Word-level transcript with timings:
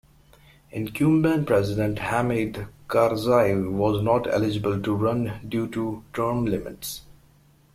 Incumbent 0.71 1.45
president 1.45 1.99
Hamid 1.99 2.65
Karzai 2.87 3.71
was 3.71 4.01
not 4.01 4.25
eligible 4.33 4.81
to 4.81 4.95
run 4.95 5.31
due 5.47 5.67
to 5.67 6.03
term 6.11 6.47
limits. 6.47 7.01